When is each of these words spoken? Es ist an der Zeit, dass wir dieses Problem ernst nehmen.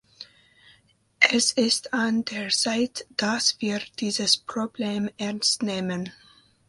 Es 1.31 1.51
ist 1.51 1.93
an 1.93 2.25
der 2.25 2.49
Zeit, 2.49 3.05
dass 3.17 3.61
wir 3.61 3.79
dieses 3.99 4.35
Problem 4.35 5.11
ernst 5.19 5.61
nehmen. 5.61 6.11